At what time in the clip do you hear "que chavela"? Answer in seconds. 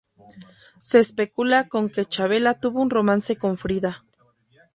1.91-2.59